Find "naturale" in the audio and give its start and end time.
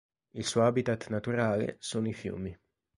1.09-1.75